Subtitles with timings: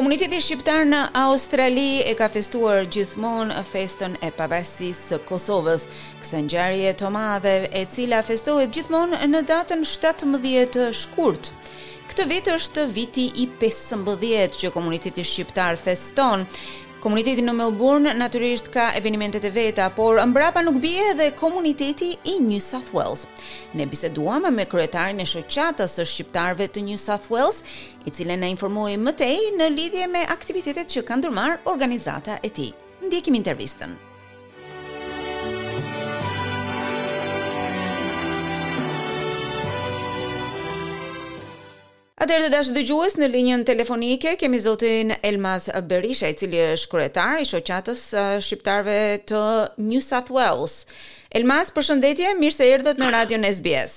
[0.00, 5.84] Komuniteti shqiptar në Australi e ka festuar gjithmonë festën e pavarësisë së Kosovës,
[6.22, 11.52] kësa ngjarje të madhe e cila festohet gjithmonë në datën 17 shkurt.
[12.08, 16.48] Këtë vit është viti i 15 që komuniteti shqiptar feston,
[17.00, 22.34] Komuniteti në Melbourne natyrisht ka evenimentet e veta, por mbrapa nuk bie edhe komuniteti i
[22.44, 23.22] New South Wales.
[23.72, 27.62] Ne biseduam me kryetarin e shoqatës së shqiptarëve të New South Wales,
[28.04, 32.52] i cili na informoi më tej në lidhje me aktivitetet që kanë ndërmarr organizata e
[32.60, 32.70] tij.
[33.06, 33.96] Ndjekim intervistën.
[42.20, 47.38] Atëherë të dashur dëgjues në linjën telefonike kemi zotin Elmas Berisha i cili është kryetar
[47.40, 48.96] i shoqatës uh, shqiptarve
[49.32, 49.40] të
[49.86, 50.74] New South Wales.
[51.32, 53.94] Elmas, përshëndetje, mirë se erdhët në Radio SBS.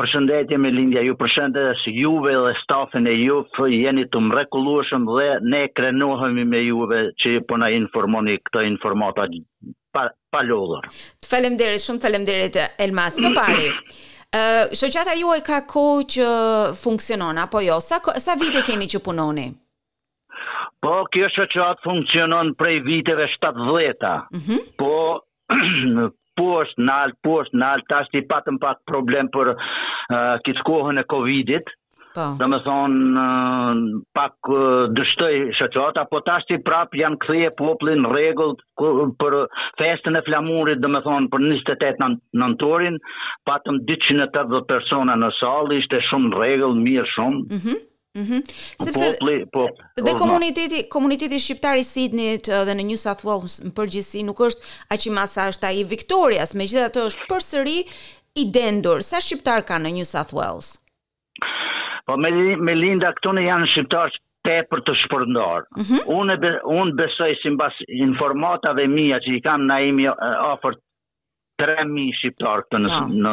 [0.00, 3.44] Përshëndetje me lindja, ju përshëndet juve dhe stafin e ju,
[3.76, 9.30] jeni të mrekulueshëm dhe ne krenohemi me juve që po na informoni këtë informata
[9.94, 10.90] pa, pa lodhur.
[11.30, 13.22] Faleminderit, shumë faleminderit Elmas.
[13.22, 13.70] Së pari,
[14.78, 16.26] shoqata juaj ka kohë që
[16.80, 17.78] funksionon apo jo?
[17.80, 19.48] Sa sa vite keni që punoni?
[20.80, 24.14] Po, kjo shoqat funksionon prej viteve 70-a.
[24.32, 24.60] Mm -hmm.
[24.82, 24.94] Po,
[26.38, 31.66] posht, nalt, posht, nalt, ta shti patëm pak problem për uh, kohën e Covidit,
[32.10, 32.24] Po.
[32.42, 33.24] Dhe thonë,
[34.18, 34.48] pak
[34.96, 39.36] dështëj shëqata, po tash prap janë këthje poplin regullë për
[39.78, 42.98] festën e flamurit, dhe thonë, për 28 nëntorin,
[43.46, 47.40] patëm 280 persona në salë, ishte shumë regullë, mirë shumë.
[47.50, 47.78] Mm -hmm.
[48.98, 49.68] Popli, po,
[50.02, 54.40] dhe po, komuniteti, komuniteti shqiptar i Sidnit dhe në New South Wales në përgjithësi nuk
[54.48, 57.78] është a që masa është ai i Victorias, me gjitha të është përsëri
[58.40, 60.66] i dendur, sa shqiptar ka në New South Wales?
[62.06, 62.30] Po me,
[62.66, 64.18] me linda këtu në janë shqiptarës
[64.48, 65.66] te për të shpërndarë.
[65.80, 66.04] Mm -hmm.
[66.18, 70.86] unë, be, unë besoj si mbas informatave mija që i kam na imi ofert, uh,
[71.60, 73.08] 3.000 shqiptarë këtë në, oh.
[73.24, 73.32] në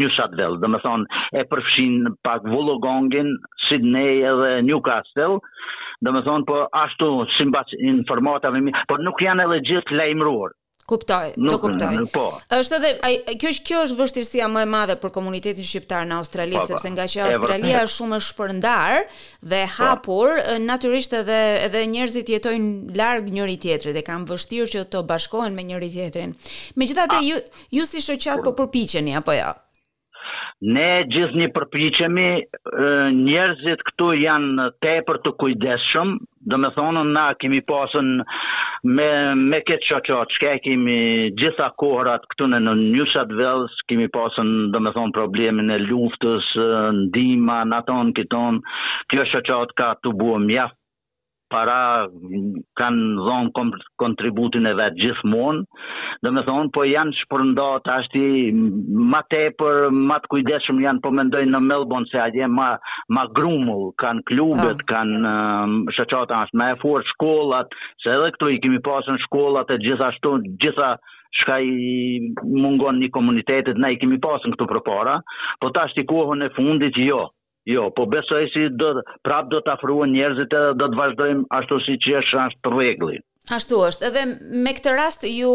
[0.00, 3.28] New South Wales, dhe me thonë e përfshin pak Vullogongin,
[3.68, 5.36] Sydney edhe Newcastle,
[6.02, 10.56] dhe me thonë po ashtu simbaci informatave mi, por nuk janë edhe gjithë lejmëruarë.
[10.84, 11.86] Kuptoj, nuk të kuptoj.
[11.96, 12.24] Nuk, po.
[12.52, 16.58] Është edhe ai kjo kjo është vështirësia më e madhe për komunitetin shqiptar në Australi
[16.58, 16.66] po, po.
[16.74, 18.96] sepse nga që Australia është shumë e shpërndar
[19.52, 19.72] dhe po.
[19.78, 20.34] hapur,
[20.66, 25.64] natyrisht edhe edhe njerëzit jetojnë larg njëri tjetrit dhe kanë vështirë që të bashkohen me
[25.70, 26.36] njëri tjetrin.
[26.80, 27.40] Megjithatë ju
[27.78, 29.40] ju si shoqat po përpiqeni apo jo?
[29.54, 29.54] Ja?
[30.74, 32.28] Ne gjithë një përpichemi,
[33.26, 36.16] njerëzit këtu janë tepër të kujdeshëm,
[36.52, 38.08] Do me thonë, na kemi pasën
[38.98, 39.06] me,
[39.52, 40.96] me këtë qoqot, që kemi
[41.40, 46.52] gjitha kohërat këtu në New South Wales, kemi pasën, do me thonë, problemin e luftës,
[47.00, 48.60] ndima, naton, këton,
[49.14, 50.78] kjo qoqot ka të buë mjaft
[51.54, 52.06] para
[52.78, 53.64] kanë dhonë
[54.02, 55.60] kontributin e vetë gjithmonë,
[56.24, 58.22] dhe me thonë, po janë shpërnda të ashti
[59.12, 62.72] ma tepër, ma të kujdeshëm janë po mendojnë në Melbourne se aje ma,
[63.16, 64.86] ma grumull, kanë klubet, ah.
[64.90, 69.70] kanë um, shëqata ashtë, ma e fuar shkollat, se edhe këtu i kemi pasën shkollat
[69.70, 70.34] e gjithashtu,
[70.64, 70.96] gjitha
[71.34, 75.20] shka i mungon një komunitetet, ne i kemi pasën këtu për para,
[75.62, 77.28] po ta kohën e fundit, jo,
[77.66, 78.94] Jo, po besoj si do
[79.24, 83.16] prap do të afruan njerëzit edhe do të vazhdojmë ashtu si që është ashtë regli.
[83.56, 84.22] Ashtu është, edhe
[84.64, 85.52] me këtë rast ju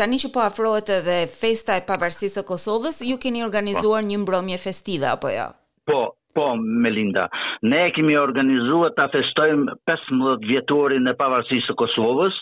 [0.00, 4.08] tani që po afrohet edhe festa e pavarësisë së Kosovës, ju keni organizuar po.
[4.10, 5.46] një mbrëmje festive apo jo?
[5.90, 6.00] Po,
[6.36, 6.46] po
[6.84, 7.28] Melinda.
[7.72, 12.40] Ne kemi organizuar ta festojmë 15 vjetorin e pavarësisë së Kosovës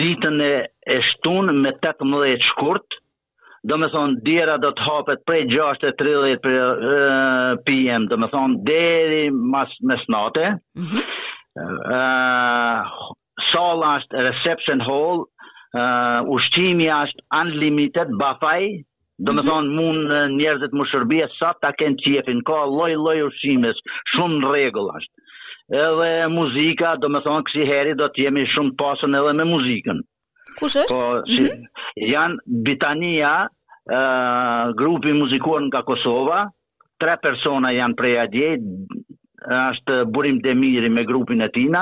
[0.00, 0.36] ditën
[0.92, 3.00] e shtunë me 18 shkurt
[3.64, 6.42] do me thonë, dira do të hapet prej 6.30
[7.66, 10.48] p.m., do me thonë, deri mas në snate,
[10.78, 11.68] mhm.
[13.50, 15.24] sala është reception hall,
[16.36, 18.66] ushtimi është unlimited, bafaj,
[19.18, 19.48] do me mhm.
[19.50, 23.80] thonë, mund njerëzit më shërbje, sa ta kënë qjefin, ka loj, loj ushtimis,
[24.14, 25.30] shumë regull është.
[25.74, 30.04] Edhe muzika, do me thonë, kësi heri do të jemi shumë pasën edhe me muzikën.
[30.60, 30.98] Kush është?
[30.98, 31.46] Po, si...
[31.46, 36.44] Mhm janë Bitania, uh, grupi muzikor nga Kosova,
[36.98, 38.50] tre persona janë prej adje,
[39.44, 41.80] është Burim Demiri me grupin e tina,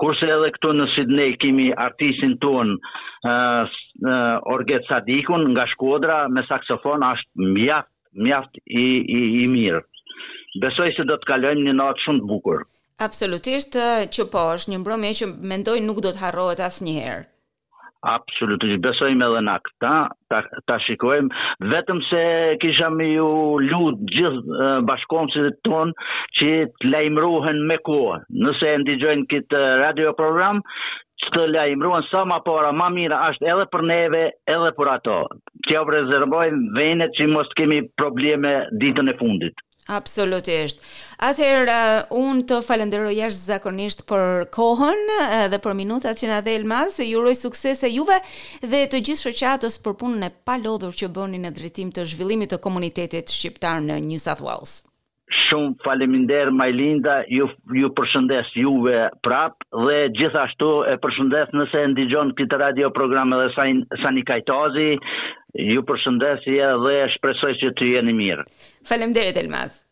[0.00, 6.40] kurse edhe këtu në Sydney kemi artistin ton uh, uh, Orget Sadikun nga Shkodra me
[6.48, 9.82] saksofon është mjaft, mjaft i, i, i mirë.
[10.64, 12.64] Besoj se do të kalojmë një natë shumë të bukur.
[13.04, 13.76] Absolutisht
[14.14, 17.28] që po, është një mbrëmje që mendoj nuk do të harrohet asnjëherë.
[18.02, 19.90] Absolutisht, besojmë edhe na këta,
[20.30, 21.28] ta, ta shikojmë,
[21.70, 22.22] vetëm se
[22.64, 23.28] kisha me ju
[23.66, 26.06] lutë gjithë bashkomësit tonë
[26.40, 26.50] që
[26.82, 28.18] të lejmruhen me kohë.
[28.46, 30.60] Nëse e ndigjojnë këtë radio program,
[31.22, 34.24] që të lejmruhen sa ma para, ma mira, ashtë edhe për neve,
[34.56, 35.20] edhe për ato.
[35.68, 39.68] Që jo rezervojnë venet që mos kemi probleme ditën e fundit.
[39.90, 40.78] Absolutisht.
[41.18, 46.62] Atëherë uh, un të falenderoj jashtëzakonisht për kohën uh, dhe për minutat që na dhel
[46.70, 47.00] mas.
[47.02, 48.20] Ju uroj suksese juve
[48.62, 52.62] dhe të gjithë shoqatës për punën e palodhur që bëni në drejtim të zhvillimit të
[52.62, 54.80] komunitetit shqiptar në New South Wales.
[55.32, 59.56] Shumë faleminder Majlinda, ju, ju përshëndes juve prap
[59.86, 63.64] dhe gjithashtu e përshëndes nëse ndigjon këtë radio programe dhe sa,
[64.02, 64.26] sa një
[65.60, 68.44] Ju përshëndesja dhe shpresoj që të jeni mirë.
[68.92, 69.82] Falem derit, Elmas.